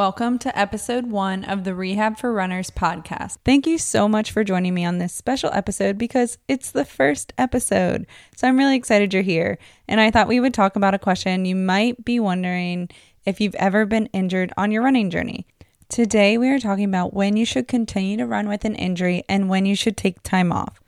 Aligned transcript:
Welcome 0.00 0.38
to 0.38 0.58
episode 0.58 1.10
one 1.10 1.44
of 1.44 1.64
the 1.64 1.74
Rehab 1.74 2.16
for 2.16 2.32
Runners 2.32 2.70
podcast. 2.70 3.36
Thank 3.44 3.66
you 3.66 3.76
so 3.76 4.08
much 4.08 4.32
for 4.32 4.42
joining 4.42 4.72
me 4.72 4.82
on 4.82 4.96
this 4.96 5.12
special 5.12 5.50
episode 5.52 5.98
because 5.98 6.38
it's 6.48 6.70
the 6.70 6.86
first 6.86 7.34
episode. 7.36 8.06
So 8.34 8.48
I'm 8.48 8.56
really 8.56 8.76
excited 8.76 9.12
you're 9.12 9.22
here. 9.22 9.58
And 9.86 10.00
I 10.00 10.10
thought 10.10 10.26
we 10.26 10.40
would 10.40 10.54
talk 10.54 10.74
about 10.74 10.94
a 10.94 10.98
question 10.98 11.44
you 11.44 11.54
might 11.54 12.02
be 12.02 12.18
wondering 12.18 12.88
if 13.26 13.42
you've 13.42 13.54
ever 13.56 13.84
been 13.84 14.06
injured 14.06 14.54
on 14.56 14.70
your 14.70 14.84
running 14.84 15.10
journey. 15.10 15.46
Today, 15.90 16.38
we 16.38 16.48
are 16.48 16.58
talking 16.58 16.86
about 16.86 17.12
when 17.12 17.36
you 17.36 17.44
should 17.44 17.68
continue 17.68 18.16
to 18.16 18.26
run 18.26 18.48
with 18.48 18.64
an 18.64 18.76
injury 18.76 19.22
and 19.28 19.50
when 19.50 19.66
you 19.66 19.76
should 19.76 19.98
take 19.98 20.22
time 20.22 20.50
off. 20.50 20.80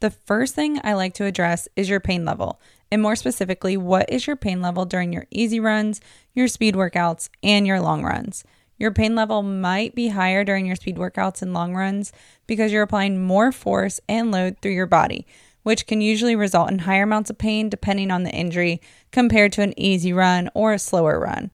The 0.00 0.10
first 0.10 0.56
thing 0.56 0.80
I 0.82 0.94
like 0.94 1.14
to 1.14 1.24
address 1.24 1.68
is 1.76 1.88
your 1.88 2.00
pain 2.00 2.24
level, 2.24 2.60
and 2.90 3.00
more 3.00 3.14
specifically, 3.14 3.76
what 3.76 4.10
is 4.10 4.26
your 4.26 4.34
pain 4.34 4.60
level 4.60 4.84
during 4.84 5.12
your 5.12 5.26
easy 5.30 5.60
runs, 5.60 6.00
your 6.34 6.48
speed 6.48 6.74
workouts, 6.74 7.28
and 7.44 7.64
your 7.64 7.80
long 7.80 8.02
runs. 8.02 8.44
Your 8.78 8.90
pain 8.90 9.14
level 9.14 9.42
might 9.42 9.94
be 9.94 10.08
higher 10.08 10.44
during 10.44 10.66
your 10.66 10.76
speed 10.76 10.96
workouts 10.96 11.40
and 11.40 11.54
long 11.54 11.74
runs 11.74 12.12
because 12.46 12.72
you're 12.72 12.82
applying 12.82 13.22
more 13.22 13.52
force 13.52 14.00
and 14.08 14.30
load 14.30 14.56
through 14.60 14.72
your 14.72 14.86
body, 14.86 15.26
which 15.62 15.86
can 15.86 16.00
usually 16.00 16.36
result 16.36 16.70
in 16.70 16.80
higher 16.80 17.04
amounts 17.04 17.30
of 17.30 17.38
pain 17.38 17.68
depending 17.68 18.10
on 18.10 18.22
the 18.22 18.30
injury 18.30 18.80
compared 19.12 19.52
to 19.52 19.62
an 19.62 19.78
easy 19.78 20.12
run 20.12 20.50
or 20.54 20.72
a 20.72 20.78
slower 20.78 21.18
run. 21.18 21.50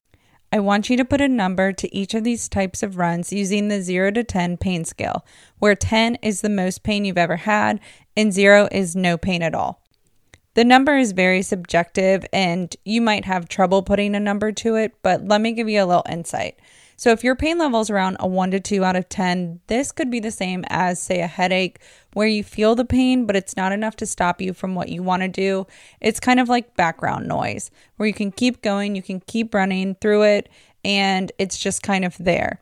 I 0.51 0.59
want 0.59 0.87
you 0.87 0.97
to 0.97 1.05
put 1.05 1.21
a 1.21 1.27
number 1.27 1.71
to 1.73 1.95
each 1.95 2.13
of 2.13 2.23
these 2.23 2.47
types 2.47 2.83
of 2.83 2.97
runs 2.97 3.33
using 3.33 3.69
the 3.69 3.81
0 3.81 4.11
to 4.11 4.23
10 4.23 4.57
pain 4.57 4.85
scale, 4.85 5.25
where 5.57 5.75
10 5.75 6.15
is 6.21 6.41
the 6.41 6.49
most 6.49 6.83
pain 6.83 7.05
you've 7.05 7.17
ever 7.17 7.37
had 7.37 7.79
and 8.15 8.31
0 8.31 8.67
is 8.71 8.95
no 8.95 9.17
pain 9.17 9.41
at 9.41 9.55
all. 9.55 9.81
The 10.53 10.63
number 10.63 10.95
is 10.95 11.13
very 11.13 11.41
subjective 11.41 12.23
and 12.31 12.75
you 12.85 13.01
might 13.01 13.25
have 13.25 13.49
trouble 13.49 13.81
putting 13.81 14.13
a 14.13 14.19
number 14.19 14.51
to 14.51 14.75
it, 14.75 14.93
but 15.01 15.27
let 15.27 15.41
me 15.41 15.53
give 15.53 15.67
you 15.67 15.83
a 15.83 15.87
little 15.87 16.05
insight. 16.07 16.59
So, 16.95 17.11
if 17.11 17.23
your 17.23 17.35
pain 17.35 17.57
level 17.57 17.81
is 17.81 17.89
around 17.89 18.17
a 18.19 18.27
1 18.27 18.51
to 18.51 18.59
2 18.59 18.83
out 18.83 18.95
of 18.95 19.09
10, 19.09 19.61
this 19.67 19.91
could 19.91 20.09
be 20.09 20.19
the 20.19 20.31
same 20.31 20.63
as, 20.69 21.01
say, 21.01 21.21
a 21.21 21.27
headache 21.27 21.79
where 22.13 22.27
you 22.27 22.43
feel 22.43 22.75
the 22.75 22.85
pain, 22.85 23.25
but 23.25 23.35
it's 23.35 23.57
not 23.57 23.71
enough 23.71 23.95
to 23.97 24.05
stop 24.05 24.41
you 24.41 24.53
from 24.53 24.75
what 24.75 24.89
you 24.89 25.03
want 25.03 25.21
to 25.23 25.27
do. 25.27 25.65
It's 25.99 26.19
kind 26.19 26.39
of 26.39 26.49
like 26.49 26.75
background 26.75 27.27
noise 27.27 27.71
where 27.97 28.07
you 28.07 28.13
can 28.13 28.31
keep 28.31 28.61
going, 28.61 28.95
you 28.95 29.01
can 29.01 29.19
keep 29.21 29.53
running 29.53 29.95
through 29.95 30.23
it, 30.23 30.49
and 30.85 31.31
it's 31.37 31.57
just 31.57 31.83
kind 31.83 32.05
of 32.05 32.15
there. 32.17 32.61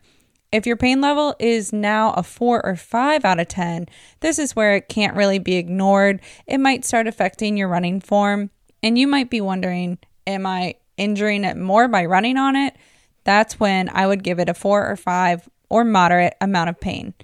If 0.50 0.66
your 0.66 0.76
pain 0.76 1.00
level 1.00 1.34
is 1.38 1.72
now 1.72 2.12
a 2.12 2.22
4 2.22 2.64
or 2.64 2.76
5 2.76 3.24
out 3.24 3.40
of 3.40 3.48
10, 3.48 3.88
this 4.20 4.38
is 4.38 4.54
where 4.54 4.76
it 4.76 4.88
can't 4.88 5.16
really 5.16 5.38
be 5.38 5.56
ignored. 5.56 6.20
It 6.46 6.58
might 6.58 6.84
start 6.84 7.06
affecting 7.06 7.56
your 7.56 7.68
running 7.68 8.00
form, 8.00 8.50
and 8.82 8.98
you 8.98 9.06
might 9.06 9.30
be 9.30 9.40
wondering, 9.40 9.98
am 10.26 10.44
I 10.44 10.74
injuring 10.98 11.44
it 11.44 11.56
more 11.56 11.88
by 11.88 12.04
running 12.04 12.36
on 12.36 12.54
it? 12.56 12.76
That's 13.24 13.60
when 13.60 13.88
I 13.88 14.06
would 14.06 14.22
give 14.22 14.38
it 14.38 14.48
a 14.48 14.54
4 14.54 14.86
or 14.86 14.96
5 14.96 15.48
or 15.68 15.84
moderate 15.84 16.34
amount 16.40 16.70
of 16.70 16.80
pain. 16.80 17.14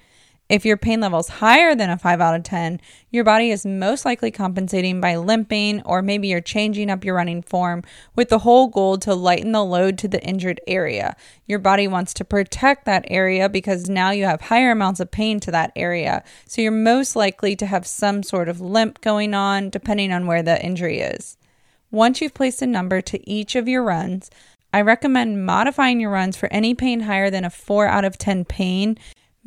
If 0.49 0.65
your 0.65 0.79
pain 0.79 1.01
level 1.01 1.19
is 1.19 1.29
higher 1.29 1.75
than 1.75 1.91
a 1.91 1.99
5 1.99 2.23
out 2.23 2.35
of 2.35 2.43
10, 2.43 2.81
your 3.11 3.23
body 3.23 3.51
is 3.51 3.67
most 3.67 4.07
likely 4.07 4.31
compensating 4.31 4.99
by 4.99 5.17
limping, 5.17 5.83
or 5.83 6.01
maybe 6.01 6.29
you're 6.29 6.41
changing 6.41 6.89
up 6.89 7.05
your 7.05 7.17
running 7.17 7.43
form 7.43 7.83
with 8.17 8.31
the 8.31 8.39
whole 8.39 8.69
goal 8.69 8.97
to 8.99 9.15
lighten 9.15 9.53
the 9.53 9.63
load 9.63 9.99
to 9.99 10.09
the 10.09 10.25
injured 10.25 10.59
area. 10.67 11.15
Your 11.47 11.59
body 11.59 11.87
wants 11.87 12.15
to 12.15 12.25
protect 12.25 12.87
that 12.87 13.05
area 13.09 13.51
because 13.51 13.91
now 13.91 14.11
you 14.11 14.25
have 14.25 14.41
higher 14.41 14.71
amounts 14.71 15.01
of 15.01 15.11
pain 15.11 15.39
to 15.41 15.51
that 15.51 15.71
area. 15.77 16.25
So 16.47 16.63
you're 16.63 16.73
most 16.73 17.15
likely 17.15 17.55
to 17.57 17.67
have 17.67 17.87
some 17.87 18.23
sort 18.23 18.49
of 18.49 18.59
limp 18.59 19.03
going 19.03 19.35
on 19.35 19.69
depending 19.69 20.13
on 20.13 20.27
where 20.27 20.43
the 20.43 20.65
injury 20.65 21.01
is. 21.01 21.37
Once 21.91 22.23
you've 22.23 22.35
placed 22.35 22.63
a 22.63 22.67
number 22.67 23.03
to 23.03 23.29
each 23.29 23.55
of 23.55 23.69
your 23.69 23.83
runs, 23.83 24.31
I 24.73 24.83
recommend 24.83 25.47
modifying 25.47 26.01
your 26.01 26.11
runs 26.11 26.37
for 26.37 26.53
any 26.53 26.75
pain 26.75 27.01
higher 27.01 27.31
than 27.31 27.45
a 27.45 27.51
4 27.51 27.87
out 27.87 28.05
of 28.05 28.19
10 28.19 28.45
pain 28.45 28.99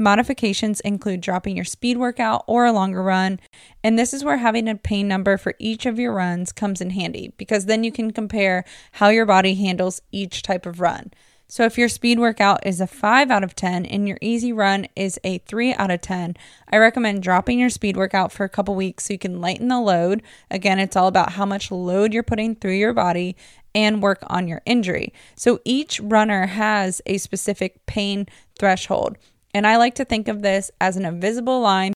Modifications 0.01 0.79
include 0.79 1.21
dropping 1.21 1.55
your 1.55 1.63
speed 1.63 1.97
workout 1.97 2.43
or 2.47 2.65
a 2.65 2.71
longer 2.71 3.03
run, 3.03 3.39
and 3.83 3.99
this 3.99 4.15
is 4.15 4.23
where 4.23 4.37
having 4.37 4.67
a 4.67 4.73
pain 4.73 5.07
number 5.07 5.37
for 5.37 5.53
each 5.59 5.85
of 5.85 5.99
your 5.99 6.11
runs 6.11 6.51
comes 6.51 6.81
in 6.81 6.89
handy 6.89 7.33
because 7.37 7.67
then 7.67 7.83
you 7.83 7.91
can 7.91 8.09
compare 8.09 8.65
how 8.93 9.09
your 9.09 9.27
body 9.27 9.53
handles 9.53 10.01
each 10.11 10.41
type 10.41 10.65
of 10.65 10.79
run. 10.79 11.11
So, 11.51 11.65
if 11.65 11.77
your 11.77 11.89
speed 11.89 12.17
workout 12.17 12.65
is 12.65 12.79
a 12.79 12.87
5 12.87 13.29
out 13.29 13.43
of 13.43 13.55
10 13.55 13.85
and 13.85 14.07
your 14.07 14.17
easy 14.21 14.53
run 14.53 14.87
is 14.95 15.19
a 15.25 15.39
3 15.39 15.73
out 15.73 15.91
of 15.91 15.99
10, 15.99 16.37
I 16.71 16.77
recommend 16.77 17.23
dropping 17.23 17.59
your 17.59 17.69
speed 17.69 17.97
workout 17.97 18.31
for 18.31 18.45
a 18.45 18.49
couple 18.49 18.73
weeks 18.73 19.03
so 19.03 19.13
you 19.15 19.19
can 19.19 19.41
lighten 19.41 19.67
the 19.67 19.81
load. 19.81 20.23
Again, 20.49 20.79
it's 20.79 20.95
all 20.95 21.07
about 21.07 21.33
how 21.33 21.45
much 21.45 21.69
load 21.69 22.13
you're 22.13 22.23
putting 22.23 22.55
through 22.55 22.75
your 22.75 22.93
body 22.93 23.35
and 23.75 24.01
work 24.01 24.19
on 24.27 24.47
your 24.47 24.61
injury. 24.65 25.13
So, 25.35 25.59
each 25.65 25.99
runner 25.99 26.45
has 26.45 27.01
a 27.05 27.17
specific 27.17 27.85
pain 27.85 28.27
threshold. 28.57 29.17
And 29.53 29.67
I 29.67 29.75
like 29.75 29.95
to 29.95 30.05
think 30.05 30.29
of 30.29 30.43
this 30.43 30.71
as 30.79 30.95
an 30.95 31.03
invisible 31.03 31.59
line. 31.59 31.91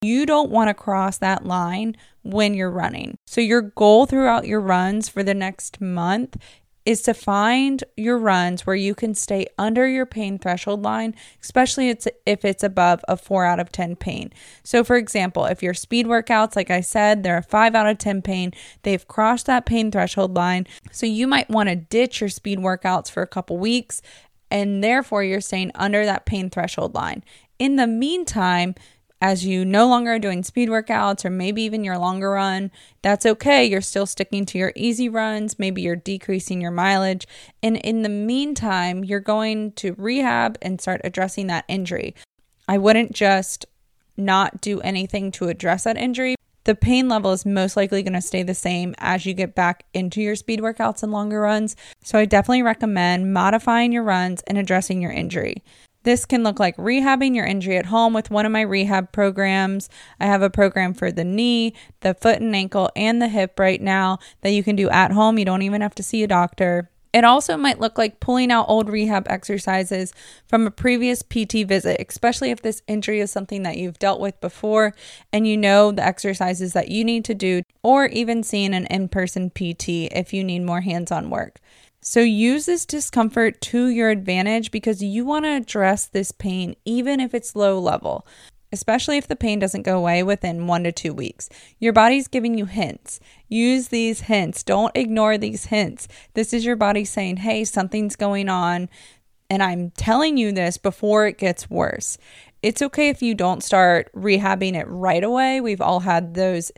You 0.00 0.24
don't 0.24 0.50
want 0.50 0.68
to 0.68 0.74
cross 0.74 1.18
that 1.18 1.44
line 1.44 1.98
when 2.22 2.54
you're 2.54 2.70
running. 2.70 3.18
So, 3.26 3.42
your 3.42 3.60
goal 3.60 4.06
throughout 4.06 4.46
your 4.46 4.60
runs 4.60 5.06
for 5.10 5.22
the 5.22 5.34
next 5.34 5.82
month 5.82 6.38
is 6.86 7.02
to 7.02 7.12
find 7.12 7.82
your 7.96 8.16
runs 8.16 8.64
where 8.64 8.76
you 8.76 8.94
can 8.94 9.14
stay 9.14 9.46
under 9.58 9.86
your 9.86 10.06
pain 10.06 10.38
threshold 10.38 10.82
line, 10.82 11.14
especially 11.42 11.90
if 11.90 12.44
it's 12.44 12.62
above 12.62 13.04
a 13.08 13.16
4 13.16 13.44
out 13.44 13.60
of 13.60 13.72
10 13.72 13.96
pain. 13.96 14.32
So, 14.62 14.84
for 14.84 14.96
example, 14.96 15.44
if 15.44 15.62
your 15.62 15.74
speed 15.74 16.06
workouts, 16.06 16.56
like 16.56 16.70
I 16.70 16.80
said, 16.80 17.24
they're 17.24 17.38
a 17.38 17.42
5 17.42 17.74
out 17.74 17.88
of 17.88 17.98
10 17.98 18.22
pain, 18.22 18.52
they've 18.82 19.06
crossed 19.06 19.46
that 19.46 19.66
pain 19.66 19.90
threshold 19.90 20.34
line. 20.34 20.66
So, 20.92 21.04
you 21.04 21.26
might 21.26 21.50
want 21.50 21.68
to 21.68 21.76
ditch 21.76 22.20
your 22.20 22.30
speed 22.30 22.60
workouts 22.60 23.10
for 23.10 23.22
a 23.22 23.26
couple 23.26 23.58
weeks 23.58 24.00
and 24.48 24.82
therefore 24.82 25.24
you're 25.24 25.40
staying 25.40 25.72
under 25.74 26.04
that 26.04 26.24
pain 26.24 26.48
threshold 26.50 26.94
line. 26.94 27.24
In 27.58 27.74
the 27.76 27.86
meantime, 27.88 28.76
as 29.20 29.46
you 29.46 29.64
no 29.64 29.88
longer 29.88 30.12
are 30.12 30.18
doing 30.18 30.42
speed 30.42 30.68
workouts 30.68 31.24
or 31.24 31.30
maybe 31.30 31.62
even 31.62 31.84
your 31.84 31.98
longer 31.98 32.30
run, 32.32 32.70
that's 33.02 33.26
okay. 33.26 33.64
You're 33.64 33.80
still 33.80 34.06
sticking 34.06 34.44
to 34.46 34.58
your 34.58 34.72
easy 34.76 35.08
runs. 35.08 35.58
Maybe 35.58 35.82
you're 35.82 35.96
decreasing 35.96 36.60
your 36.60 36.70
mileage. 36.70 37.26
And 37.62 37.76
in 37.78 38.02
the 38.02 38.08
meantime, 38.08 39.04
you're 39.04 39.20
going 39.20 39.72
to 39.72 39.94
rehab 39.96 40.58
and 40.60 40.80
start 40.80 41.00
addressing 41.04 41.46
that 41.46 41.64
injury. 41.68 42.14
I 42.68 42.78
wouldn't 42.78 43.12
just 43.12 43.66
not 44.16 44.60
do 44.60 44.80
anything 44.80 45.30
to 45.32 45.48
address 45.48 45.84
that 45.84 45.96
injury, 45.96 46.36
the 46.66 46.74
pain 46.74 47.08
level 47.08 47.30
is 47.30 47.46
most 47.46 47.76
likely 47.76 48.02
going 48.02 48.14
to 48.14 48.20
stay 48.20 48.42
the 48.42 48.52
same 48.52 48.92
as 48.98 49.24
you 49.24 49.34
get 49.34 49.54
back 49.54 49.84
into 49.94 50.20
your 50.20 50.34
speed 50.34 50.58
workouts 50.58 51.04
and 51.04 51.12
longer 51.12 51.40
runs. 51.40 51.76
So 52.02 52.18
I 52.18 52.24
definitely 52.24 52.64
recommend 52.64 53.32
modifying 53.32 53.92
your 53.92 54.02
runs 54.02 54.42
and 54.48 54.58
addressing 54.58 55.00
your 55.00 55.12
injury. 55.12 55.62
This 56.06 56.24
can 56.24 56.44
look 56.44 56.60
like 56.60 56.76
rehabbing 56.76 57.34
your 57.34 57.44
injury 57.44 57.76
at 57.76 57.86
home 57.86 58.12
with 58.12 58.30
one 58.30 58.46
of 58.46 58.52
my 58.52 58.60
rehab 58.60 59.10
programs. 59.10 59.88
I 60.20 60.26
have 60.26 60.40
a 60.40 60.48
program 60.48 60.94
for 60.94 61.10
the 61.10 61.24
knee, 61.24 61.74
the 61.98 62.14
foot 62.14 62.40
and 62.40 62.54
ankle, 62.54 62.90
and 62.94 63.20
the 63.20 63.26
hip 63.26 63.58
right 63.58 63.80
now 63.80 64.20
that 64.42 64.52
you 64.52 64.62
can 64.62 64.76
do 64.76 64.88
at 64.88 65.10
home. 65.10 65.36
You 65.36 65.44
don't 65.44 65.62
even 65.62 65.80
have 65.80 65.96
to 65.96 66.04
see 66.04 66.22
a 66.22 66.28
doctor. 66.28 66.92
It 67.12 67.24
also 67.24 67.56
might 67.56 67.80
look 67.80 67.98
like 67.98 68.20
pulling 68.20 68.52
out 68.52 68.66
old 68.68 68.88
rehab 68.88 69.26
exercises 69.28 70.12
from 70.46 70.64
a 70.64 70.70
previous 70.70 71.22
PT 71.24 71.66
visit, 71.66 72.00
especially 72.08 72.52
if 72.52 72.62
this 72.62 72.82
injury 72.86 73.18
is 73.18 73.32
something 73.32 73.64
that 73.64 73.76
you've 73.76 73.98
dealt 73.98 74.20
with 74.20 74.40
before 74.40 74.94
and 75.32 75.44
you 75.48 75.56
know 75.56 75.90
the 75.90 76.04
exercises 76.06 76.72
that 76.74 76.88
you 76.88 77.04
need 77.04 77.24
to 77.24 77.34
do, 77.34 77.62
or 77.82 78.06
even 78.06 78.44
seeing 78.44 78.74
an 78.74 78.86
in 78.86 79.08
person 79.08 79.50
PT 79.50 79.88
if 80.12 80.32
you 80.32 80.44
need 80.44 80.62
more 80.62 80.82
hands 80.82 81.10
on 81.10 81.30
work. 81.30 81.58
So 82.08 82.20
use 82.20 82.66
this 82.66 82.86
discomfort 82.86 83.60
to 83.62 83.88
your 83.88 84.10
advantage 84.10 84.70
because 84.70 85.02
you 85.02 85.24
want 85.24 85.44
to 85.44 85.56
address 85.56 86.06
this 86.06 86.30
pain 86.30 86.76
even 86.84 87.18
if 87.18 87.34
it's 87.34 87.56
low 87.56 87.80
level 87.80 88.24
especially 88.70 89.16
if 89.16 89.26
the 89.26 89.34
pain 89.34 89.58
doesn't 89.58 89.82
go 89.82 89.98
away 89.98 90.22
within 90.22 90.66
one 90.66 90.84
to 90.84 90.92
two 90.92 91.14
weeks. 91.14 91.48
Your 91.78 91.92
body's 91.92 92.28
giving 92.28 92.58
you 92.58 92.66
hints. 92.66 93.20
Use 93.48 93.88
these 93.88 94.22
hints. 94.22 94.62
Don't 94.62 94.94
ignore 94.94 95.38
these 95.38 95.66
hints. 95.66 96.08
This 96.34 96.52
is 96.52 96.64
your 96.64 96.76
body 96.76 97.04
saying, 97.04 97.38
hey, 97.38 97.64
something's 97.64 98.16
going 98.16 98.48
on. 98.48 98.90
And 99.48 99.62
I'm 99.62 99.92
telling 99.92 100.36
you 100.36 100.52
this 100.52 100.76
before 100.76 101.26
it 101.26 101.38
gets 101.38 101.70
worse. 101.70 102.18
It's 102.60 102.82
okay 102.82 103.08
if 103.08 103.22
you 103.22 103.34
don't 103.34 103.62
start 103.62 104.10
rehabbing 104.12 104.74
it 104.74 104.88
right 104.88 105.22
away. 105.22 105.60
We've 105.60 105.80
all 105.80 106.00
had 106.00 106.34
those 106.34 106.72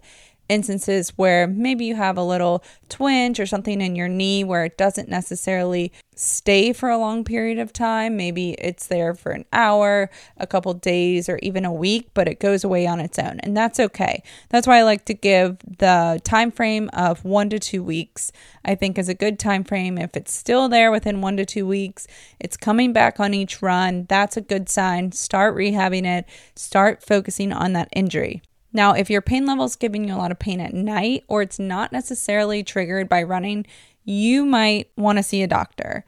instances 0.49 1.11
where 1.17 1.47
maybe 1.47 1.85
you 1.85 1.95
have 1.95 2.17
a 2.17 2.23
little 2.23 2.63
twinge 2.89 3.39
or 3.39 3.47
something 3.47 3.81
in 3.81 3.95
your 3.95 4.09
knee 4.09 4.45
where 4.45 4.65
it 4.65 4.79
doesn't 4.79 5.09
necessarily 5.09 5.93
stay 6.15 6.73
for 6.73 6.89
a 6.89 6.99
long 6.99 7.23
period 7.23 7.59
of 7.59 7.73
time. 7.73 8.17
Maybe 8.17 8.53
it's 8.53 8.87
there 8.89 9.15
for 9.15 9.33
an 9.33 9.45
hour, 9.53 10.11
a 10.37 10.47
couple 10.47 10.75
days, 10.75 11.29
or 11.29 11.39
even 11.43 11.65
a 11.65 11.73
week, 11.73 12.11
but 12.15 12.27
it 12.27 12.41
goes 12.41 12.65
away 12.65 12.87
on 12.87 12.99
its 12.99 13.19
own. 13.19 13.39
And 13.41 13.57
that's 13.57 13.79
okay. 13.79 14.23
That's 14.49 14.67
why 14.67 14.79
I 14.79 14.83
like 14.83 15.05
to 15.07 15.15
give 15.15 15.59
the 15.79 16.21
time 16.25 16.51
frame 16.51 16.91
of 16.93 17.25
one 17.25 17.51
to 17.51 17.59
two 17.59 17.85
weeks. 17.85 18.33
I 18.65 18.75
think 18.75 18.99
is 18.99 19.09
a 19.09 19.15
good 19.15 19.39
time 19.39 19.65
frame. 19.65 19.97
If 19.97 20.17
it's 20.17 20.33
still 20.33 20.69
there 20.69 20.91
within 20.91 21.21
one 21.21 21.37
to 21.37 21.47
two 21.47 21.67
weeks, 21.67 22.07
it's 22.41 22.57
coming 22.57 22.93
back 22.93 23.21
on 23.21 23.33
each 23.33 23.63
run. 23.63 24.07
That's 24.09 24.37
a 24.37 24.43
good 24.43 24.69
sign. 24.69 25.13
Start 25.13 25.55
rehabbing 25.55 26.05
it, 26.05 26.27
start 26.57 27.03
focusing 27.03 27.53
on 27.53 27.75
that 27.75 27.89
injury. 27.95 28.43
Now, 28.73 28.93
if 28.93 29.11
your 29.11 29.23
pain 29.23 29.47
level 29.47 29.65
is 29.65 29.77
giving 29.77 30.09
you 30.09 30.15
a 30.15 30.17
lot 30.17 30.31
of 30.31 30.39
pain 30.39 30.61
at 30.61 30.75
night 30.75 31.25
or 31.29 31.43
it's 31.43 31.59
not 31.59 31.93
necessarily 31.93 32.63
triggered 32.63 33.09
by 33.09 33.23
running, 33.23 33.67
you 34.05 34.45
might 34.45 34.91
want 34.97 35.19
to 35.19 35.23
see 35.23 35.43
a 35.43 35.47
doctor. 35.47 36.05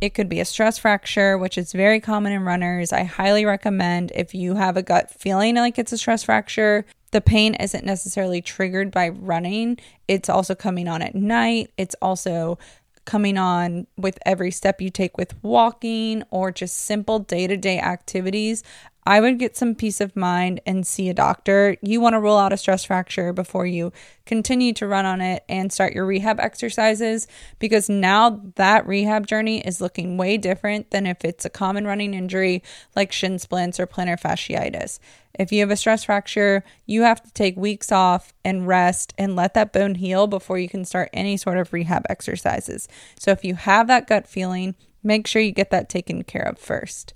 It 0.00 0.14
could 0.14 0.28
be 0.28 0.40
a 0.40 0.44
stress 0.44 0.78
fracture, 0.78 1.38
which 1.38 1.56
is 1.56 1.72
very 1.72 2.00
common 2.00 2.32
in 2.32 2.42
runners. 2.42 2.92
I 2.92 3.04
highly 3.04 3.44
recommend 3.44 4.12
if 4.14 4.34
you 4.34 4.54
have 4.54 4.76
a 4.76 4.82
gut 4.82 5.10
feeling 5.10 5.54
like 5.56 5.78
it's 5.78 5.92
a 5.92 5.98
stress 5.98 6.24
fracture, 6.24 6.84
the 7.12 7.20
pain 7.20 7.54
isn't 7.54 7.84
necessarily 7.84 8.42
triggered 8.42 8.90
by 8.90 9.08
running. 9.08 9.78
It's 10.08 10.28
also 10.28 10.56
coming 10.56 10.88
on 10.88 11.00
at 11.00 11.14
night. 11.14 11.70
It's 11.78 11.94
also 12.02 12.58
coming 13.04 13.38
on 13.38 13.86
with 13.96 14.18
every 14.26 14.50
step 14.50 14.80
you 14.80 14.90
take 14.90 15.16
with 15.16 15.34
walking 15.42 16.24
or 16.30 16.50
just 16.50 16.76
simple 16.76 17.20
day 17.20 17.46
to 17.46 17.56
day 17.56 17.78
activities. 17.78 18.62
I 19.06 19.20
would 19.20 19.38
get 19.38 19.54
some 19.54 19.74
peace 19.74 20.00
of 20.00 20.16
mind 20.16 20.60
and 20.64 20.86
see 20.86 21.10
a 21.10 21.14
doctor. 21.14 21.76
You 21.82 22.00
want 22.00 22.14
to 22.14 22.20
rule 22.20 22.38
out 22.38 22.54
a 22.54 22.56
stress 22.56 22.84
fracture 22.84 23.34
before 23.34 23.66
you 23.66 23.92
continue 24.24 24.72
to 24.74 24.86
run 24.86 25.04
on 25.04 25.20
it 25.20 25.44
and 25.46 25.70
start 25.70 25.92
your 25.92 26.06
rehab 26.06 26.40
exercises 26.40 27.28
because 27.58 27.90
now 27.90 28.40
that 28.54 28.86
rehab 28.86 29.26
journey 29.26 29.60
is 29.60 29.82
looking 29.82 30.16
way 30.16 30.38
different 30.38 30.90
than 30.90 31.06
if 31.06 31.22
it's 31.22 31.44
a 31.44 31.50
common 31.50 31.86
running 31.86 32.14
injury 32.14 32.62
like 32.96 33.12
shin 33.12 33.38
splints 33.38 33.78
or 33.78 33.86
plantar 33.86 34.18
fasciitis. 34.18 34.98
If 35.38 35.52
you 35.52 35.60
have 35.60 35.70
a 35.70 35.76
stress 35.76 36.04
fracture, 36.04 36.64
you 36.86 37.02
have 37.02 37.22
to 37.22 37.32
take 37.32 37.56
weeks 37.58 37.92
off 37.92 38.32
and 38.42 38.66
rest 38.66 39.12
and 39.18 39.36
let 39.36 39.52
that 39.52 39.72
bone 39.72 39.96
heal 39.96 40.26
before 40.26 40.58
you 40.58 40.68
can 40.68 40.86
start 40.86 41.10
any 41.12 41.36
sort 41.36 41.58
of 41.58 41.74
rehab 41.74 42.06
exercises. 42.08 42.88
So 43.18 43.32
if 43.32 43.44
you 43.44 43.56
have 43.56 43.86
that 43.88 44.06
gut 44.06 44.26
feeling, 44.26 44.76
make 45.02 45.26
sure 45.26 45.42
you 45.42 45.52
get 45.52 45.70
that 45.70 45.90
taken 45.90 46.24
care 46.24 46.44
of 46.44 46.58
first. 46.58 47.12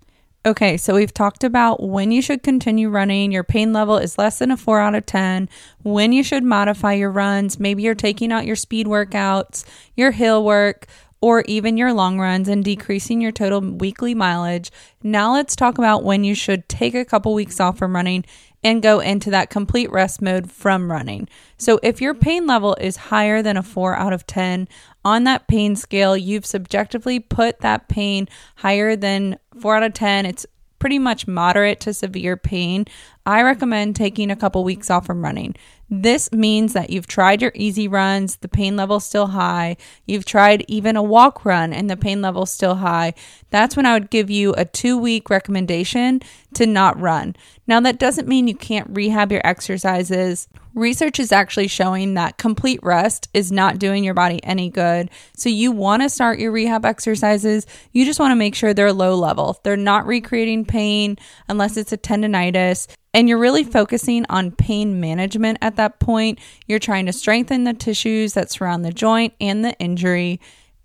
Okay, 0.49 0.79
so 0.79 0.95
we've 0.95 1.12
talked 1.12 1.45
about 1.45 1.83
when 1.83 2.11
you 2.11 2.23
should 2.23 2.43
continue 2.43 2.89
running. 2.89 3.31
Your 3.33 3.45
pain 3.45 3.75
level 3.75 3.99
is 3.99 4.17
less 4.17 4.39
than 4.39 4.50
a 4.50 4.56
4 4.56 4.81
out 4.81 4.95
of 4.95 5.05
10. 5.05 5.47
When 5.83 6.11
you 6.11 6.23
should 6.23 6.43
modify 6.43 6.95
your 6.95 7.11
runs. 7.11 7.61
Maybe 7.61 7.83
you're 7.83 7.95
taking 7.95 8.33
out 8.33 8.47
your 8.47 8.56
speed 8.56 8.87
workouts, 8.87 9.67
your 9.95 10.11
hill 10.11 10.43
work, 10.43 10.87
or 11.20 11.43
even 11.43 11.76
your 11.76 11.93
long 11.93 12.19
runs 12.19 12.49
and 12.49 12.65
decreasing 12.65 13.20
your 13.20 13.32
total 13.32 13.61
weekly 13.61 14.15
mileage. 14.15 14.70
Now 15.03 15.32
let's 15.32 15.56
talk 15.56 15.79
about 15.79 16.05
when 16.05 16.25
you 16.25 16.35
should 16.35 16.69
take 16.69 16.94
a 16.94 17.05
couple 17.05 17.35
weeks 17.35 17.61
off 17.61 17.79
from 17.79 17.94
running 17.94 18.25
and 18.62 18.82
go 18.82 19.00
into 19.00 19.31
that 19.31 19.50
complete 19.50 19.91
rest 19.91 20.20
mode 20.20 20.50
from 20.50 20.91
running. 20.91 21.29
So, 21.56 21.79
if 21.82 22.00
your 22.00 22.15
pain 22.15 22.47
level 22.47 22.76
is 22.81 22.97
higher 22.97 23.43
than 23.43 23.56
a 23.56 23.62
4 23.62 23.94
out 23.94 24.12
of 24.12 24.26
10 24.26 24.69
on 25.05 25.25
that 25.25 25.47
pain 25.47 25.76
scale, 25.76 26.17
you've 26.17 26.47
subjectively 26.47 27.21
put 27.21 27.61
that 27.61 27.88
pain 27.88 28.29
higher 28.56 28.97
than 28.97 29.38
4 29.61 29.76
out 29.76 29.82
of 29.85 29.94
10. 29.94 30.26
It's 30.26 30.47
pretty 30.79 30.99
much 30.99 31.26
moderate 31.26 31.81
to 31.81 31.94
severe 31.94 32.37
pain. 32.37 32.85
I 33.26 33.43
recommend 33.43 33.97
taking 33.97 34.31
a 34.31 34.37
couple 34.37 34.64
weeks 34.64 34.91
off 34.91 35.06
from 35.06 35.23
running. 35.23 35.55
This 35.90 36.31
means 36.32 36.75
that 36.75 36.90
you've 36.90 37.06
tried 37.06 37.40
your 37.40 37.52
easy 37.55 37.88
runs, 37.88 38.37
the 38.37 38.49
pain 38.49 38.76
level's 38.76 39.06
still 39.06 39.29
high. 39.29 39.76
You've 40.06 40.26
tried 40.26 40.64
even 40.69 40.96
a 40.96 41.02
walk 41.02 41.46
run 41.46 41.73
and 41.73 41.88
the 41.88 41.96
pain 41.96 42.20
level's 42.20 42.52
still 42.52 42.76
high. 42.76 43.14
That's 43.50 43.75
when 43.75 43.87
I 43.87 43.94
would 43.94 44.11
give 44.11 44.29
you 44.29 44.52
a 44.55 44.67
two 44.67 44.99
week 44.99 45.31
recommendation 45.31 46.20
to 46.55 46.67
not 46.67 47.00
run. 47.00 47.37
Now, 47.67 47.81
that 47.81 47.99
doesn't 47.99 48.29
mean 48.29 48.49
you 48.49 48.55
can't 48.55 48.88
rehab 48.90 49.32
your 49.32 49.40
exercises. 49.44 50.49
Research 50.75 51.19
is 51.19 51.32
actually 51.32 51.69
showing 51.69 52.14
that 52.14 52.38
complete 52.38 52.81
rest 52.82 53.29
is 53.32 53.50
not 53.50 53.79
doing 53.79 54.05
your 54.05 54.14
body 54.14 54.43
any 54.44 54.70
good. 54.70 55.11
So, 55.37 55.49
you 55.49 55.73
want 55.73 56.02
to 56.02 56.08
start 56.11 56.38
your 56.38 56.52
rehab 56.52 56.85
exercises. 56.85 57.67
You 57.93 58.05
just 58.05 58.20
want 58.20 58.32
to 58.32 58.37
make 58.37 58.55
sure 58.55 58.75
they're 58.75 58.93
low 58.93 59.14
level. 59.14 59.58
They're 59.62 59.76
not 59.76 60.06
recreating 60.06 60.64
pain 60.64 61.17
unless 61.49 61.76
it's 61.76 61.93
a 61.93 61.99
tendonitis 61.99 62.88
and 63.15 63.29
you're 63.29 63.39
really 63.39 63.65
focusing 63.65 64.27
on 64.29 64.53
pain 64.53 65.01
management 65.01 65.59
at 65.61 65.77
that 65.77 65.99
point. 65.99 66.39
You're 66.67 66.79
trying 66.79 67.07
to 67.07 67.13
strengthen 67.13 67.65
the 67.65 67.75
tissues 67.75 68.35
that 68.35 68.51
surround 68.51 68.85
the 68.85 68.93
joint 68.93 69.35
and 69.41 69.65
the 69.65 69.73
injury. 69.79 70.41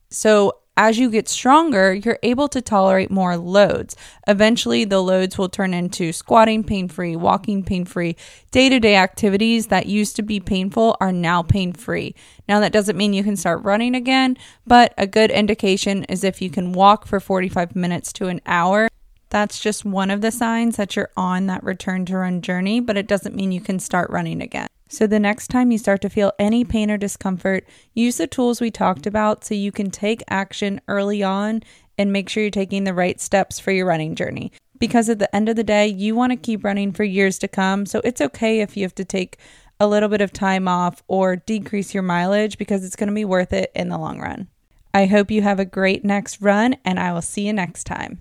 So, 0.09 0.59
as 0.75 0.97
you 0.97 1.11
get 1.11 1.29
stronger, 1.29 1.93
you're 1.93 2.17
able 2.23 2.47
to 2.47 2.59
tolerate 2.59 3.11
more 3.11 3.37
loads. 3.37 3.95
Eventually, 4.27 4.85
the 4.85 5.01
loads 5.03 5.37
will 5.37 5.49
turn 5.49 5.71
into 5.71 6.11
squatting 6.11 6.63
pain 6.63 6.87
free, 6.87 7.15
walking 7.15 7.63
pain 7.63 7.85
free. 7.85 8.15
Day 8.49 8.69
to 8.69 8.79
day 8.79 8.95
activities 8.95 9.67
that 9.67 9.85
used 9.85 10.15
to 10.15 10.23
be 10.23 10.39
painful 10.39 10.97
are 10.99 11.11
now 11.11 11.43
pain 11.43 11.73
free. 11.73 12.15
Now, 12.47 12.59
that 12.59 12.73
doesn't 12.73 12.97
mean 12.97 13.13
you 13.13 13.23
can 13.23 13.35
start 13.35 13.63
running 13.63 13.93
again, 13.93 14.35
but 14.65 14.95
a 14.97 15.05
good 15.05 15.29
indication 15.29 16.05
is 16.05 16.23
if 16.23 16.41
you 16.41 16.49
can 16.49 16.71
walk 16.71 17.05
for 17.05 17.19
45 17.19 17.75
minutes 17.75 18.11
to 18.13 18.25
an 18.25 18.41
hour 18.47 18.89
that's 19.33 19.59
just 19.59 19.83
one 19.83 20.11
of 20.11 20.21
the 20.21 20.29
signs 20.29 20.77
that 20.77 20.95
you're 20.95 21.09
on 21.17 21.47
that 21.47 21.63
return 21.63 22.05
to 22.05 22.17
run 22.17 22.43
journey, 22.43 22.79
but 22.79 22.97
it 22.97 23.07
doesn't 23.07 23.33
mean 23.33 23.51
you 23.51 23.61
can 23.61 23.79
start 23.79 24.11
running 24.11 24.43
again. 24.43 24.67
So, 24.89 25.07
the 25.07 25.19
next 25.19 25.47
time 25.47 25.71
you 25.71 25.79
start 25.79 26.01
to 26.01 26.09
feel 26.09 26.33
any 26.37 26.63
pain 26.63 26.91
or 26.91 26.99
discomfort, 26.99 27.67
use 27.95 28.17
the 28.17 28.27
tools 28.27 28.61
we 28.61 28.69
talked 28.69 29.07
about 29.07 29.43
so 29.43 29.55
you 29.55 29.71
can 29.71 29.89
take 29.89 30.21
action 30.29 30.79
early 30.87 31.23
on 31.23 31.63
and 31.97 32.13
make 32.13 32.29
sure 32.29 32.43
you're 32.43 32.51
taking 32.51 32.83
the 32.83 32.93
right 32.93 33.19
steps 33.19 33.59
for 33.59 33.71
your 33.71 33.87
running 33.87 34.13
journey. 34.13 34.51
Because 34.77 35.09
at 35.09 35.17
the 35.17 35.35
end 35.35 35.49
of 35.49 35.55
the 35.55 35.63
day, 35.63 35.87
you 35.87 36.13
want 36.13 36.31
to 36.31 36.35
keep 36.35 36.63
running 36.63 36.91
for 36.91 37.03
years 37.03 37.39
to 37.39 37.47
come. 37.47 37.87
So, 37.87 38.01
it's 38.03 38.21
okay 38.21 38.59
if 38.59 38.77
you 38.77 38.83
have 38.83 38.93
to 38.95 39.05
take 39.05 39.39
a 39.79 39.87
little 39.87 40.09
bit 40.09 40.21
of 40.21 40.31
time 40.31 40.67
off 40.67 41.01
or 41.07 41.37
decrease 41.37 41.95
your 41.95 42.03
mileage 42.03 42.59
because 42.59 42.85
it's 42.85 42.95
going 42.95 43.09
to 43.09 43.15
be 43.15 43.25
worth 43.25 43.51
it 43.51 43.71
in 43.73 43.89
the 43.89 43.97
long 43.97 44.19
run. 44.19 44.47
I 44.93 45.07
hope 45.07 45.31
you 45.31 45.41
have 45.41 45.59
a 45.59 45.65
great 45.65 46.05
next 46.05 46.39
run, 46.39 46.75
and 46.85 46.99
I 46.99 47.13
will 47.13 47.23
see 47.23 47.47
you 47.47 47.53
next 47.53 47.85
time. 47.85 48.19